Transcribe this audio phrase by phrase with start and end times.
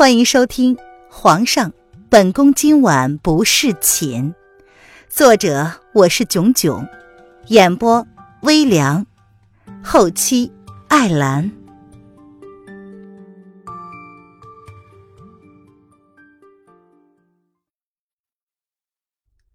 [0.00, 0.76] 欢迎收听
[1.10, 1.74] 《皇上，
[2.08, 4.32] 本宫今晚不侍寝》，
[5.10, 6.88] 作者我是囧囧，
[7.48, 8.06] 演播
[8.40, 9.04] 微凉，
[9.84, 10.50] 后期
[10.88, 11.52] 艾兰。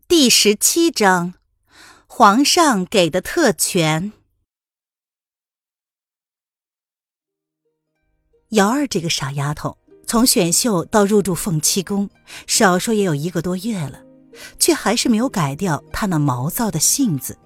[0.07, 1.33] 第十七章，
[2.05, 4.13] 皇上给的特权。
[8.49, 9.79] 瑶儿这个傻丫头。
[10.07, 12.09] 从选秀到入住凤七宫，
[12.45, 13.99] 少说也有一个多月了，
[14.59, 17.37] 却还是没有改掉她那毛躁的性子。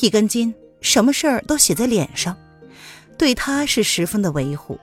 [0.00, 2.36] 一根筋，什么事儿都写在脸上，
[3.18, 4.78] 对她是十分的维护。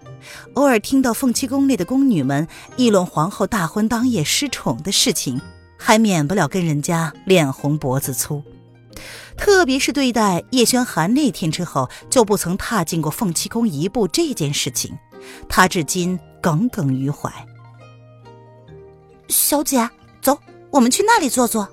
[0.53, 5.41] 偶尔听到凤七宫内的宫女们议论皇后大婚当夜失宠的事情，
[5.77, 8.43] 还免不了跟人家脸红脖子粗。
[9.35, 14.97] 特别是对待叶轩寒那天之后就不曾踏进过凤七宫一步这件事情，
[15.49, 16.17] 她至今。
[16.45, 17.27] 耿耿于怀。
[19.29, 19.89] 小姐，
[20.21, 20.37] 走，
[20.69, 21.67] 我们去那里坐坐。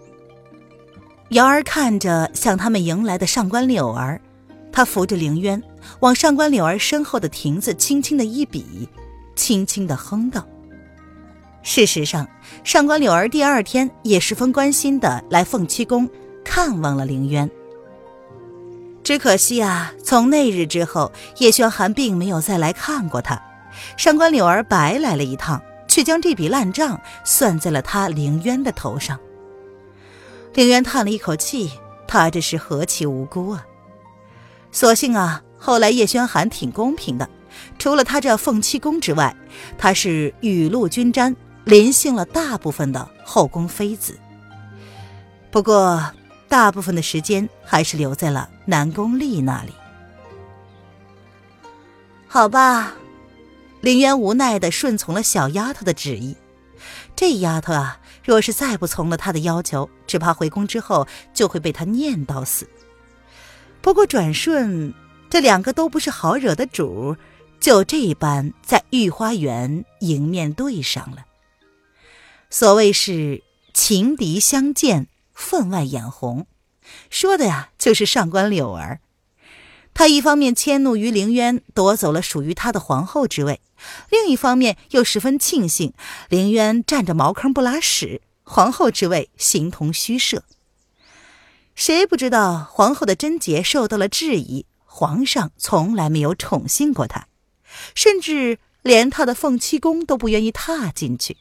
[1.28, 4.18] 瑶儿看着向他们迎来的上官柳儿，
[4.72, 5.62] 她扶着凌渊，
[6.00, 8.88] 往上官柳儿身后的亭子轻轻的一比，
[9.36, 10.42] 轻轻的哼道
[11.62, 12.26] ：“事实上，
[12.64, 16.08] 上官柳儿第二天也十分关心的来凤栖宫
[16.42, 17.50] 看望了凌渊。
[19.04, 23.38] 只可惜啊，从那日之后，叶轩寒并没有再来看过他。”
[23.96, 29.18] 上官柳儿白来了一趟，却将这笔烂账算在了他凌渊的头上。
[30.54, 31.70] 凌渊叹了一口气，
[32.06, 33.66] 他这是何其无辜啊！
[34.70, 37.28] 所幸啊，后来叶轩寒挺公平的，
[37.78, 39.34] 除了他这凤栖宫之外，
[39.78, 44.18] 他是雨露均沾，临幸了大部分的后宫妃子。
[45.50, 46.02] 不过，
[46.48, 49.72] 大部分的时间还是留在了南宫丽那里。
[52.26, 52.94] 好吧。
[53.82, 56.36] 凌渊无奈的顺从了小丫头的旨意。
[57.16, 62.68] 这丫头啊，若是再不从了他的要求，只怕回宫之后就会被他念叨死。
[63.80, 64.94] 不过转瞬，
[65.28, 67.16] 这两个都不是好惹的主，
[67.58, 71.26] 就这般在御花园迎面对上了。
[72.50, 73.42] 所谓是
[73.74, 76.46] 情敌相见，分外眼红，
[77.10, 79.00] 说的呀，就是上官柳儿。
[79.94, 83.60] 他一方面迁怒于凌渊夺走了属于他的皇后之位。
[84.10, 85.92] 另一方面，又十分庆幸
[86.28, 90.44] 凌渊占着茅坑不拉屎，皇后之位形同虚设。
[91.74, 94.66] 谁不知道皇后的贞洁受到了质疑？
[94.84, 97.26] 皇上从来没有宠幸过她，
[97.94, 101.38] 甚至连她的凤栖宫都不愿意踏进去。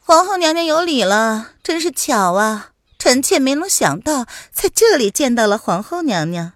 [0.00, 2.72] 皇后娘娘有礼了，真是巧啊！
[2.98, 6.52] 臣妾没能想到在这里见到了皇后娘娘。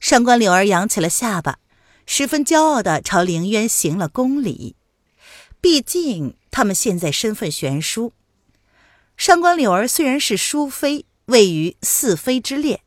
[0.00, 1.58] 上官柳儿扬起了下巴。
[2.10, 4.74] 十分骄傲地朝凌渊行了宫礼，
[5.60, 8.14] 毕竟他们现在身份悬殊。
[9.14, 12.80] 上官柳儿虽然是淑妃，位于四妃之列，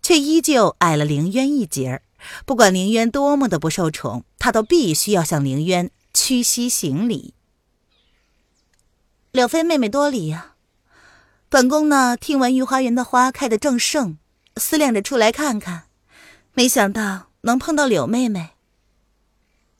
[0.00, 2.02] 却依旧矮了凌渊一截儿。
[2.46, 7.34] 不管凌渊多么的不受宠，她都必须要向凌渊屈膝行礼。
[9.32, 10.54] 柳妃妹妹多礼呀！
[11.48, 14.18] 本宫呢，听闻御花园的花开得正盛，
[14.56, 15.87] 思量着出来看看，
[16.54, 18.50] 没想到能碰到柳妹妹。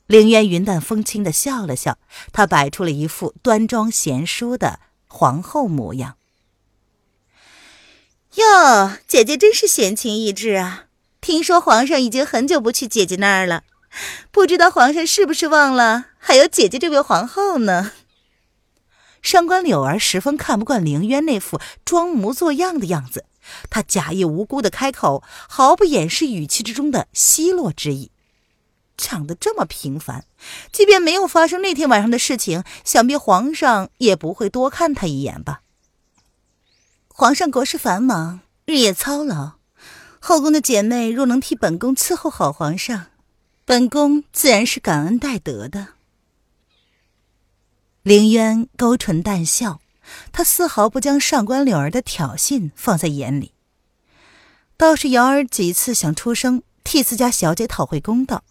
[0.07, 1.97] 凌渊云淡风轻的笑了笑，
[2.31, 6.17] 他摆出了一副端庄贤淑的皇后模样。
[8.35, 10.85] 哟，姐姐真是闲情逸致啊！
[11.21, 13.63] 听说皇上已经很久不去姐姐那儿了，
[14.31, 17.91] 不知道皇上是不是忘了还有姐姐这位皇后呢？
[19.21, 23.25] 上官柳儿十分看不惯凌渊那副装模作样的样子，
[23.69, 28.11] 她假意无辜的开口，毫不掩饰语气之中的奚落之意。
[28.97, 30.25] 长得这么平凡，
[30.73, 35.61] 即便没有发生那天晚上的事情，想必皇上也不会多看他一眼吧。
[37.07, 39.53] 皇上国事繁忙，日夜操劳，
[40.19, 43.07] 后宫的姐妹若能替本宫伺候好皇上，
[43.63, 45.87] 本宫自然是感恩戴德的。
[48.03, 49.79] 凌渊勾唇淡笑，
[50.31, 53.53] 他丝毫不将上官柳儿的挑衅放在眼里，
[54.77, 58.43] 倒是瑶儿几次想出声替自家小姐讨回公道。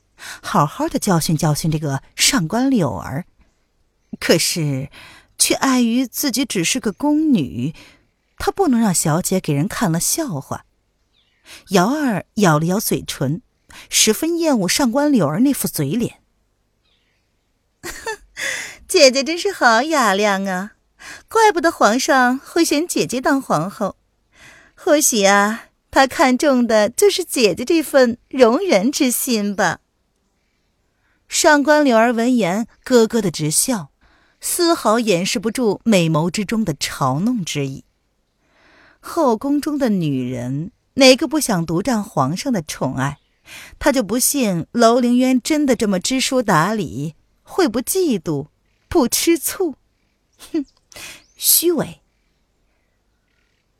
[0.42, 3.24] 好好的教训教训这个上官柳儿，
[4.18, 4.90] 可是，
[5.38, 7.72] 却碍于自己只是个宫女，
[8.36, 10.64] 她不能让小姐给人看了笑话。
[11.68, 13.42] 瑶儿咬了咬嘴唇，
[13.88, 16.20] 十分厌恶上官柳儿那副嘴脸。
[18.88, 20.72] 姐姐真是好雅量啊，
[21.28, 23.96] 怪不得皇上会选姐姐当皇后。
[24.74, 29.80] 或许啊，他看中的就是姐姐这份容人之心吧。
[31.28, 33.90] 上官柳儿闻言咯咯的直笑，
[34.40, 37.84] 丝毫掩饰不住美眸之中的嘲弄之意。
[39.00, 43.18] 后宫中的女人，哪个不想独占皇上的宠爱？
[43.78, 48.48] 他就不信楼凌渊真的这么知书达理，会不嫉妒，
[48.88, 49.74] 不吃醋？
[50.52, 50.64] 哼，
[51.36, 52.00] 虚伪！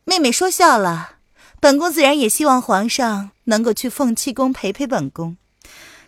[0.05, 1.17] 妹妹说笑了，
[1.61, 5.37] 本宫自然也希望皇上能够去凤栖宫陪陪本宫。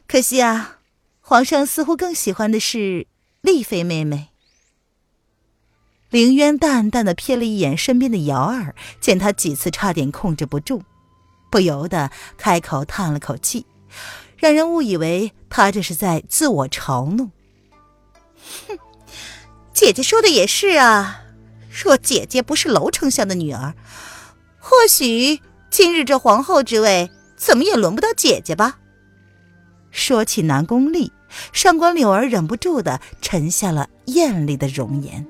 [0.07, 0.79] 可惜啊，
[1.21, 3.07] 皇上似乎更喜欢的是
[3.41, 4.29] 丽妃妹妹。
[6.09, 10.83] 凌渊淡淡的瞥了一眼身边的瑶儿，见他几次差点控制不住。
[11.51, 13.67] 不由得开口叹了口气，
[14.37, 17.31] 让人误以为他这是在自我嘲弄。
[18.67, 18.79] 哼，
[19.81, 21.23] 姐姐说的也是啊。
[21.71, 23.73] 若姐姐不是楼丞相的女儿，
[24.59, 25.41] 或许
[25.71, 28.77] 今日这皇后之位怎么也轮不到姐姐吧。
[29.91, 31.11] 说起南宫丽，
[31.55, 35.27] 上官柳儿忍不住的沉下了艳丽的容颜。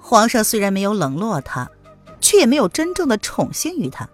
[0.00, 1.70] 皇上虽然没有冷落她，
[2.18, 4.08] 却也没有真正的宠幸于她。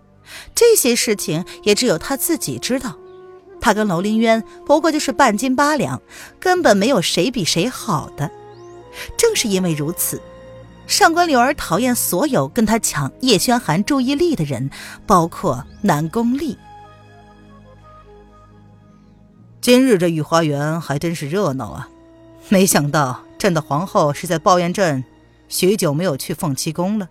[0.56, 2.98] 这些事情也只有她自己知道，
[3.60, 6.02] 她跟楼凌渊不过就是半斤八两，
[6.40, 8.28] 根本没有谁比谁好的。
[9.16, 10.20] 正是因为如此，
[10.86, 14.70] 上官柳儿讨厌所有跟他抢叶轩寒注意力的人，
[15.06, 16.56] 包括南宫丽。
[19.60, 21.88] 今日这御花园还真是热闹啊！
[22.48, 25.04] 没想到朕的皇后是在抱怨朕
[25.48, 27.08] 许久没有去凤栖宫了。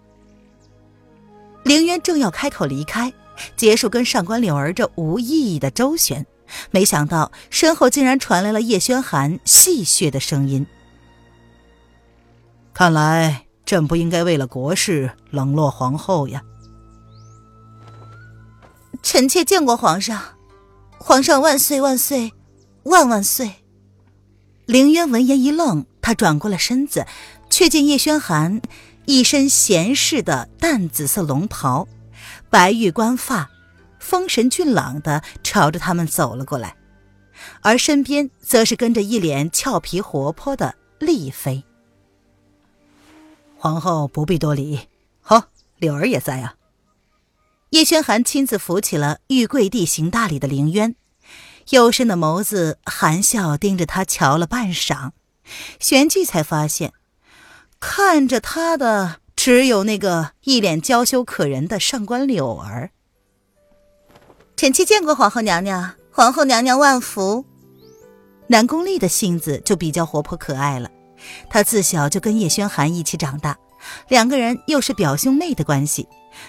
[1.64, 3.12] 凌渊正要开口离开，
[3.58, 6.26] 结束跟上官柳儿这无意义的周旋，
[6.72, 10.66] 没想到身后竟然传来了叶轩寒戏谑的声音。
[12.76, 16.44] 看来朕不应该为了国事冷落皇后呀。
[19.02, 20.22] 臣妾见过皇上，
[20.98, 22.34] 皇上万岁万岁
[22.84, 23.64] 万万岁！
[24.66, 27.08] 凌渊闻言一愣，他转过了身子，
[27.50, 28.62] 却见叶轩寒。
[29.06, 31.88] 一身闲适的淡紫色龙袍，
[32.50, 33.50] 白玉冠发，
[34.00, 36.76] 风神俊朗的朝着他们走了过来，
[37.62, 41.64] 而身边则是跟着一脸俏皮活泼的丽妃。
[43.66, 44.82] 皇后不必多礼，
[45.22, 45.46] 好，
[45.80, 46.54] 柳儿也在啊。
[47.72, 50.94] 叶轩寒亲自扶起了欲跪地行大礼的凌渊，
[51.72, 55.14] 幽深的眸子含笑盯着他瞧了半晌，
[55.80, 56.94] 旋即才发现。
[57.80, 62.92] 看着他的只有那个一脸娇羞可人的上官柳儿。
[64.56, 67.44] 臣妾见过皇后娘娘，皇后娘娘万福。
[68.46, 70.92] 南宫丽的性子就比较活泼可爱了，
[71.50, 73.58] 她自小就跟叶轩寒一起长大，
[74.08, 76.08] 两个人又是表兄妹的关系。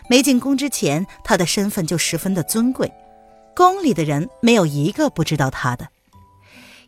[0.08, 2.93] 没进宫之前，她的身份就十分的尊贵，
[3.55, 5.88] 宫里的人没有一个不知道她的。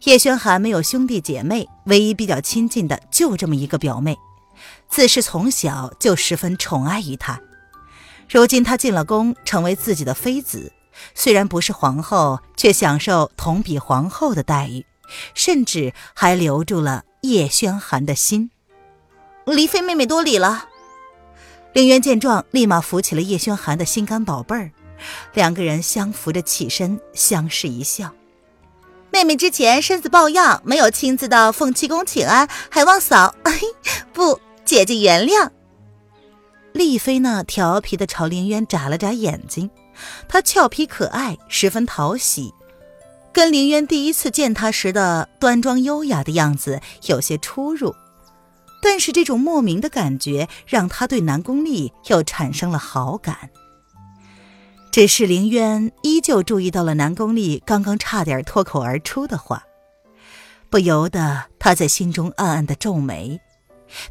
[0.05, 4.17] 叶轩寒没有兄弟姐妹，唯一比较亲近的就这么一个表妹。
[4.89, 7.41] 自是从小就十分宠爱于他，
[8.29, 10.73] 如今他进了宫，成为自己的妃子，
[11.15, 14.85] 虽然不是皇后，却享受同比皇后的待遇，
[15.35, 18.51] 甚至还留住了叶轩寒的心。
[19.47, 20.69] 离妃妹妹多礼了。
[21.73, 24.71] 凌渊见状，立马扶起了叶轩寒的心肝宝贝儿，
[25.35, 28.13] 两个人相扶着起身，相视一笑。
[29.11, 33.35] 妹妹之前身子抱恙，没有亲自到凤栖宫请安，还望嫂
[34.13, 34.41] 不。
[34.65, 35.49] 姐姐原谅。
[36.73, 39.71] 丽妃呢，调皮的朝凌渊眨了眨眼睛，
[40.29, 42.53] 她俏皮可爱，十分讨喜，
[43.39, 47.95] 跟凌渊第一次见他时的端庄优雅的样子有些出入。
[48.83, 53.51] 但是这种莫名的感觉，让他对南宫丽又产生了好感。
[54.91, 59.63] 只是凌渊依旧注意到了南宫丽刚刚差点脱口而出的话，
[60.69, 63.41] 不由得他在心中暗暗的皱眉。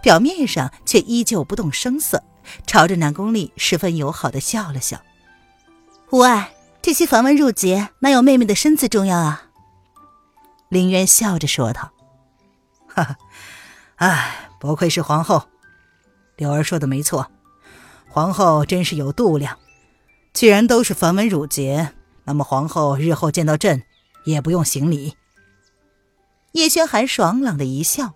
[0.02, 2.24] 表面上却依旧不动声色，
[2.66, 5.02] 朝着南宫丽十分友好的笑了笑。
[6.12, 6.54] 无碍，
[6.88, 9.44] 这些繁文缛节哪有妹妹的身子重要啊？
[10.70, 11.92] 林渊笑着说道。
[12.88, 13.18] 哈哈，
[13.98, 15.50] 哎，不愧是皇后，
[16.38, 17.30] 柳儿说的没错，
[18.08, 19.60] 皇后真是有度量。
[20.32, 21.92] 既然都是繁文缛节，
[22.24, 23.84] 那么皇后日后见到朕，
[24.24, 25.18] 也不用行礼。
[26.54, 28.14] 叶轩寒爽朗的一笑。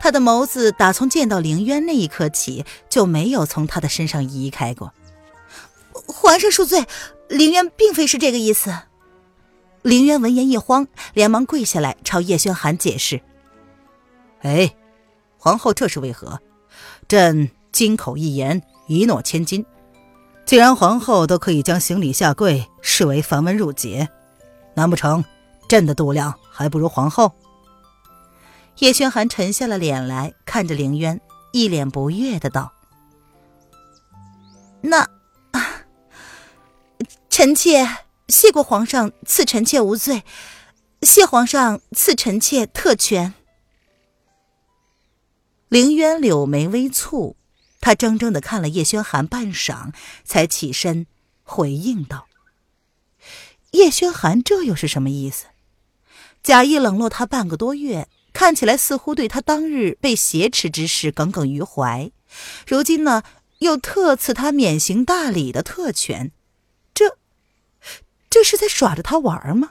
[0.00, 4.92] 他的眸子打从见到凌渊那一刻起，就没有从他的身上移开过。
[5.94, 6.84] 皇上恕罪，
[7.28, 8.74] 凌渊并非是这个意思。
[9.82, 13.20] 凌渊闻言一慌，连忙跪下来朝叶轩寒解释
[14.42, 14.74] ：“哎，
[15.38, 16.40] 皇后这是为何？
[17.06, 19.64] 朕金口一言，一诺千金。
[20.46, 24.08] 既然皇后都可以将行礼下跪视为繁文缛节，
[24.74, 25.24] 难不成
[25.68, 27.32] 朕的度量还不如皇后？”
[28.78, 31.20] 叶轩寒沉下了脸来看着凌渊，
[31.52, 32.72] 一脸不悦的道
[34.82, 35.06] ：“那，
[37.36, 37.88] 臣妾
[38.28, 40.22] 谢过皇上赐臣妾无罪，
[41.02, 43.34] 谢皇上赐臣妾特权。”
[45.68, 47.34] 凌渊柳眉微蹙，
[47.80, 49.92] 他怔怔的看了叶轩寒半晌，
[50.24, 51.08] 才起身
[51.42, 52.28] 回应道
[53.72, 55.46] ：“叶轩寒这又是什么意思？
[56.40, 62.12] 假意冷落他半个多月。”看起来似乎对他当日被挟持之事耿耿于怀，
[62.64, 63.24] 如今呢
[63.58, 66.30] 又特赐他免刑大礼的特权，
[68.34, 69.70] 这是在耍着他玩吗？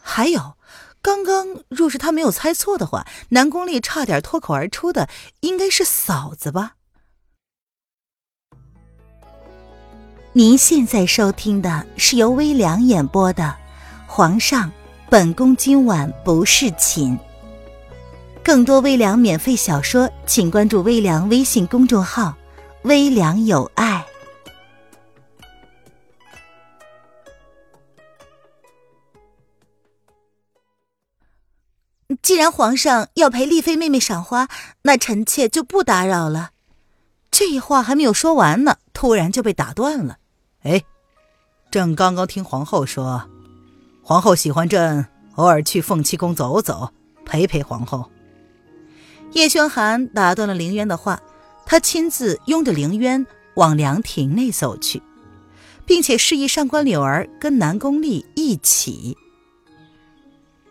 [0.00, 0.54] 还有，
[1.02, 5.08] 刚刚若是他没有猜错的话，南宫丽差点脱口而出的
[5.40, 6.74] 应该是嫂子吧？
[10.32, 13.42] 您现在收听的是由微凉演播的
[14.06, 14.70] 《皇上，
[15.10, 17.18] 本宫今晚不是寝》。
[18.44, 22.32] 更多微凉免费小说，请关注微凉微信公众号
[22.86, 23.89] “微凉有爱”。
[32.30, 34.46] 既然皇上要陪丽妃妹妹赏花，
[34.82, 36.50] 那臣妾就不打扰了。
[37.28, 40.18] 这话还没有说完呢，突然就被打断了。
[40.62, 40.80] 哎，
[41.72, 43.28] 朕刚刚听皇后说，
[44.00, 46.92] 皇后喜欢朕偶尔去凤栖宫走走，
[47.24, 48.08] 陪陪皇后。
[49.32, 51.20] 叶宣寒打断了凌渊的话，
[51.66, 55.02] 他亲自拥着凌渊往凉亭内走去，
[55.84, 59.18] 并且示意上官柳儿跟南宫丽一起，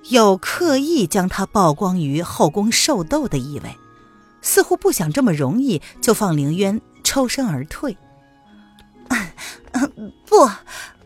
[0.09, 3.75] 有刻意将他曝光于后宫受斗的意味，
[4.41, 7.95] 似乎不想这么容易就放凌渊抽身而退。
[10.25, 10.49] 不，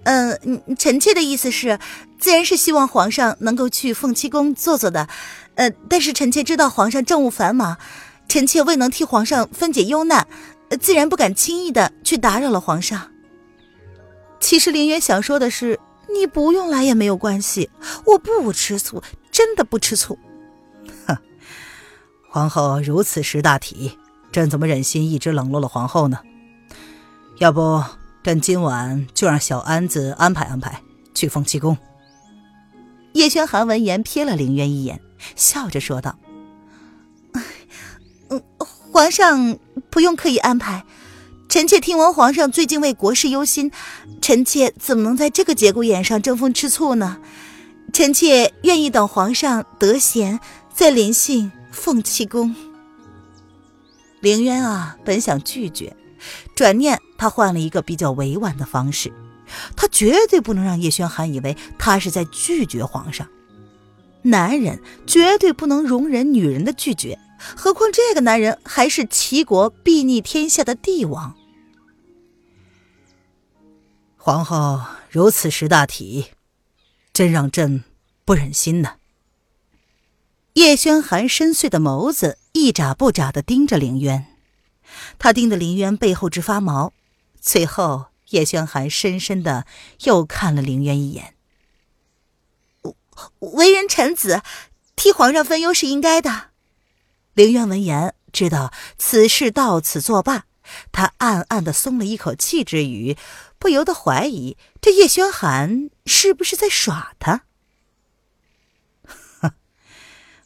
[0.04, 0.38] 呃，
[0.78, 1.80] 臣妾的意思是，
[2.18, 5.10] 自然是希望皇上能够去凤栖宫坐坐的。
[5.56, 7.78] 呃，但是臣妾知道皇上政务繁忙，
[8.30, 10.26] 臣妾未能替皇上分解忧难，
[10.80, 13.12] 自然不敢轻易的去打扰了皇上。
[14.40, 15.80] 其实林渊想说的是，
[16.14, 17.70] 你不用来也没有关系，
[18.06, 19.02] 我不吃醋，
[19.32, 20.18] 真的不吃醋。
[21.08, 21.18] 哼，
[22.30, 23.98] 皇后如此识大体，
[24.32, 26.20] 朕怎么忍心一直冷落了皇后呢？
[27.40, 27.84] 要不，
[28.24, 30.82] 朕今晚就让小安子安排安排
[31.14, 31.78] 去凤栖宫。
[33.14, 35.00] 叶轩寒闻言瞥了凌渊一眼。
[35.38, 36.18] 笑着说道
[38.28, 39.58] ：“嗯，皇上
[39.90, 40.86] 不用刻意安排。
[41.50, 43.72] 臣妾听闻皇上最近为国事忧心，
[44.22, 47.20] 臣妾怎么能在这个节骨眼上争风吃醋呢？
[47.92, 50.40] 臣妾愿意等皇上得闲
[50.74, 52.56] 再临幸凤栖宫。”
[54.20, 55.96] 凌渊啊，本想拒绝，
[56.56, 59.14] 转念他换了一个比较委婉的方式，
[59.76, 63.28] 他绝对不能让叶轩寒以为他是在拒绝皇上。
[64.24, 67.20] 男人绝对不能容忍女人的拒绝，
[67.56, 71.36] 何况这个男人还是齐国睥睨天下的帝王。
[74.18, 76.28] 皇后如此识大体，
[77.12, 77.84] 真让朕
[78.24, 78.96] 不忍心呢。
[80.54, 84.28] 叶轩寒深邃的眸子一眨不眨的盯着凌渊，
[85.20, 86.94] 他盯得凌渊背后直发毛。
[87.42, 89.66] 最后，叶轩寒深深的
[90.04, 91.36] 又看了凌渊一眼。
[93.40, 94.42] 为人臣子，
[94.96, 96.53] 替皇上分忧是应该的。
[97.34, 100.44] 凌渊闻言，知道此事到此作罢，
[100.92, 103.18] 他暗暗的松了一口气，之余
[103.58, 107.46] 不由得怀疑这叶轩寒是不是在耍他。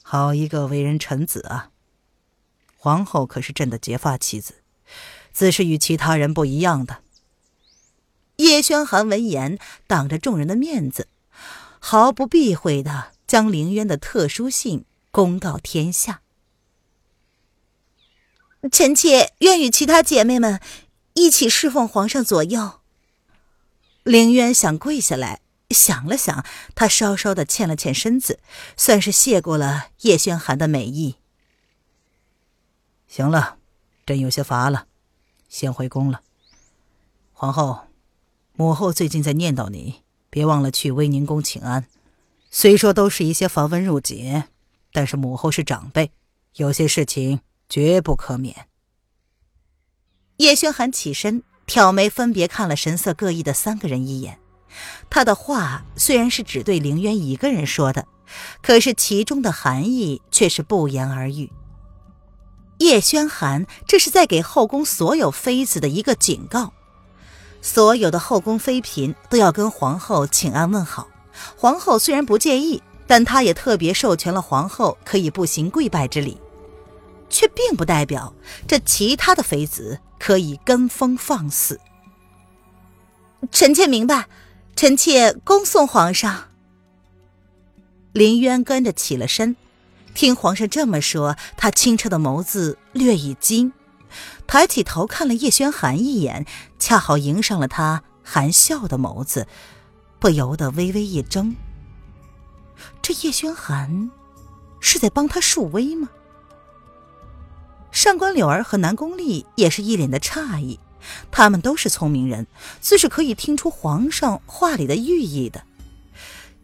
[0.01, 1.71] 好一个为人臣子啊！
[2.77, 4.63] 皇后可是朕的结发妻子，
[5.33, 7.03] 自是与其他人不一样的。
[8.37, 11.09] 叶轩寒闻言，挡着众人的面子。
[11.79, 16.21] 毫不避讳的将凌渊的特殊性公告天下。
[18.71, 20.59] 臣妾愿与其他姐妹们
[21.13, 22.79] 一起侍奉皇上左右。
[24.03, 28.39] 凌渊想跪下来，想了想，他稍稍的欠了欠身子，
[28.75, 31.15] 算是谢过了叶轩寒的美意。
[33.07, 33.57] 行了，
[34.05, 34.87] 朕有些乏了，
[35.49, 36.21] 先回宫了。
[37.33, 37.87] 皇后，
[38.53, 40.03] 母后最近在念叨你。
[40.29, 41.85] 别忘了去威宁宫请安。
[42.51, 44.45] 虽说都是一些繁文缛节，
[44.91, 46.11] 但是母后是长辈，
[46.55, 48.67] 有些事情绝不可免。
[50.37, 54.39] 叶轩寒起身，挑眉，分别看了神色各异的三个人一眼。
[55.09, 58.05] 他的话虽然是只对凌渊一个人说的，
[58.61, 61.51] 可是其中的含义却是不言而喻。
[62.79, 66.73] 叶轩寒这是在给后宫所有妃子的一个警告。
[67.59, 71.07] 所有的后宫妃嫔都要跟皇后请安问好。
[71.55, 76.37] 皇后虽然不介意，但她也特别授权了皇后可以不行跪拜之礼，
[77.29, 78.33] 却并不代表
[78.67, 81.79] 这其他的妃子可以跟风放肆。
[83.51, 84.27] 臣妾明白，
[84.75, 86.45] 臣妾恭送皇上。
[88.13, 89.55] 林渊跟着起了身，
[90.15, 93.73] 听皇上这么说，他清澈的眸子略一惊，
[94.47, 96.47] 抬起头看了叶轩寒一眼，
[96.79, 99.47] 恰好迎上了他含笑的眸子，
[100.19, 101.55] 不由得微微一怔。
[103.03, 104.09] 这叶轩寒
[104.79, 106.09] 是在帮他树威吗？
[107.91, 110.79] 上官柳儿和南宫丽也是一脸的诧异。
[111.31, 112.47] 他们都是聪明人，
[112.81, 115.63] 自是可以听出皇上话里的寓意的。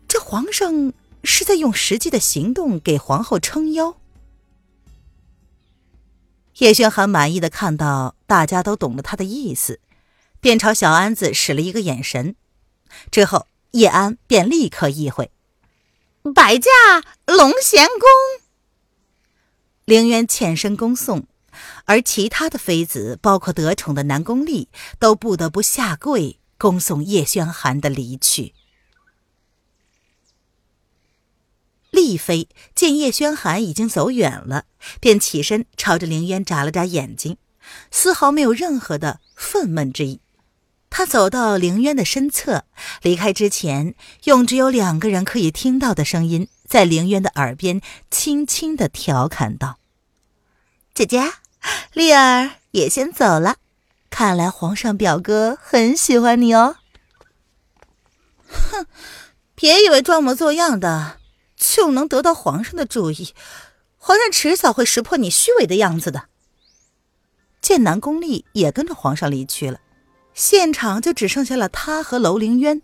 [0.07, 0.91] 这皇上
[1.23, 3.95] 是在用实际的行动给皇后撑腰。
[6.57, 9.79] 叶轩寒满意的看到大家都懂了他的意思，
[10.41, 12.35] 便朝小安子使了一个眼神，
[13.09, 15.31] 之后叶安便立刻意会
[16.35, 16.69] ：“摆驾
[17.25, 18.42] 龙贤宫。”
[19.85, 21.27] 凌渊欠身恭送。
[21.85, 28.53] 而其他的妃子，包括得宠的南宫丽，都不得不下跪恭送叶轩寒的离去。
[31.91, 34.65] 丽妃见叶轩寒已经走远了，
[34.99, 37.37] 便起身朝着凌渊眨了眨眼睛，
[37.91, 40.19] 丝毫没有任何的愤懑之意。
[40.89, 42.65] 他走到凌渊的身侧，
[43.03, 49.77] 离开之前，用只有两个人可以听到的声音，在凌渊的耳边轻轻的调侃道
[50.95, 51.21] ：“姐姐。”
[51.93, 53.57] 丽儿也先走了，
[54.09, 56.77] 看来皇上表哥很喜欢你哦。
[58.47, 58.87] 哼，
[59.53, 61.19] 别以为装模作样的
[61.55, 63.35] 就能得到皇上的注意，
[63.99, 66.23] 皇上迟早会识破你虚伪的样子的。
[67.61, 69.79] 见南宫丽也跟着皇上离去了，
[70.33, 72.81] 现场就只剩下了他和楼凌渊。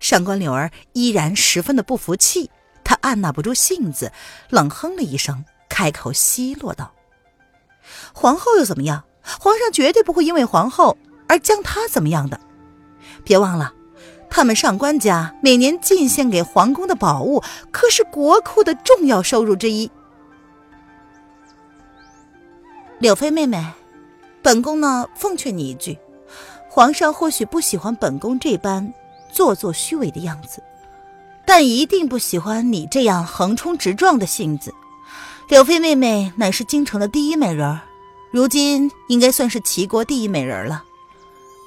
[0.00, 2.50] 上官柳儿依然十分的不服气，
[2.88, 4.10] 他按捺不住性子，
[4.48, 6.94] 冷哼了一声，开口奚落道。
[8.14, 9.04] 皇后又怎么样？
[9.38, 10.96] 皇上绝对不会因为皇后
[11.28, 12.40] 而将她怎么样的。
[13.24, 13.74] 别忘了，
[14.30, 19.90] 他们上官家每年进献给皇宫的宝物，可是国库的重要收入之一。
[23.00, 23.62] 柳妃妹妹，
[24.42, 25.98] 本宫呢，奉劝你一句：
[26.70, 28.94] 皇上或许不喜欢本宫这般
[29.30, 30.62] 做作虚伪的样子，
[31.48, 34.74] 但一定不喜欢你这样横冲直撞的性子。
[35.48, 37.80] 柳妃妹妹乃是京城的第一美人，
[38.30, 40.84] 如今应该算是齐国第一美人了。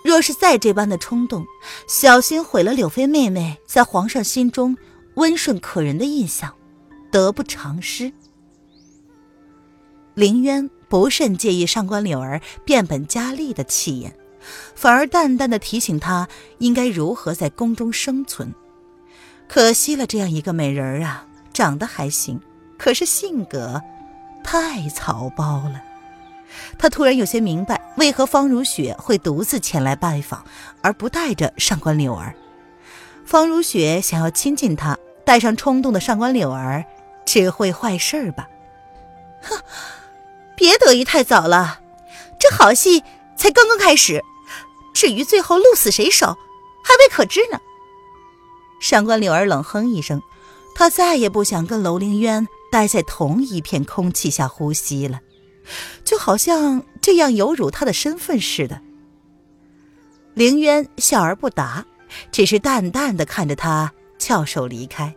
[0.04, 1.44] 若是再这般的冲动，
[1.88, 4.78] 小心毁了柳妃妹妹在皇上心中
[5.16, 6.54] 温顺可人的印象，
[7.12, 8.14] 得不偿失。
[10.14, 14.16] 凌渊不甚介意上官柳儿变本加厉的气焰，
[14.76, 18.54] 反而淡淡的提醒她应该如何在宫中生存。
[19.54, 22.40] 可惜了这样一个美人儿啊，长得还行。
[22.78, 23.82] 可是性格
[24.46, 25.84] 太草包了，
[26.80, 30.46] 他突然有些明白为何方如雪会独自前来拜访，
[30.82, 32.34] 而不带着上官柳儿。
[33.26, 36.86] 方如雪想要亲近他，带上冲动的上官柳儿，
[37.26, 38.48] 只会坏事吧？
[39.42, 39.60] 哼，
[40.56, 41.82] 别得意太早了，
[42.40, 43.04] 这好戏
[43.36, 44.24] 才刚刚开始，
[44.94, 46.38] 至于最后鹿死谁手，
[46.86, 47.60] 还未可知呢。
[48.82, 50.22] 上官柳儿冷哼一声，
[50.76, 52.46] 她再也不想跟楼凌渊。
[52.72, 55.20] 待在同一片空气下呼吸了，
[56.06, 58.82] 就好像这样有辱他的身份似的。
[60.36, 61.86] 凌渊笑而不答，
[62.32, 65.14] 只是淡淡的看着他翘首离开。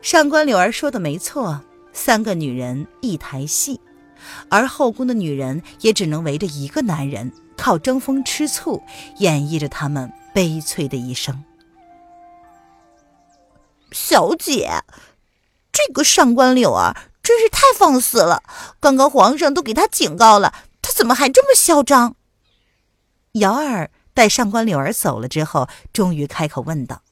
[0.00, 1.60] 上官柳儿说的没错，
[1.92, 3.78] 三个女人一台戏，
[4.48, 8.82] 而后宫的女人也只能围着一个男人，靠争风吃醋
[9.18, 11.44] 演绎着他们悲催的一生。
[13.94, 14.82] 小姐。
[15.72, 18.42] 这个上官柳儿真是太放肆了！
[18.80, 22.16] 刚刚皇上都给他警告了，他怎么还这么嚣张？
[23.32, 27.02] 瑶儿待上官柳儿走了之后，终于开口问道：“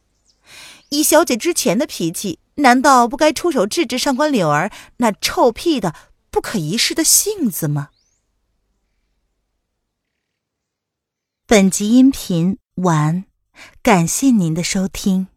[0.90, 5.95] 以小姐之前的脾气，难道不该出手制止上官柳儿那臭屁的、
[6.31, 7.88] 不可一世的性子吗？”
[11.49, 13.25] 本集音频完，
[13.83, 15.32] 感谢您的收听。